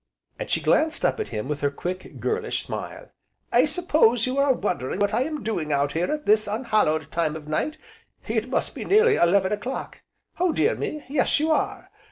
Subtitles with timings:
[0.39, 3.11] and she glanced up at him with her quick, girlish smile.
[3.51, 7.35] "I suppose you are wondering what I am doing out here at this unhallowed time
[7.35, 7.77] of night
[8.27, 10.01] it must be nearly eleven o'clock.
[10.39, 11.05] Oh dear me!
[11.07, 11.91] yes you are!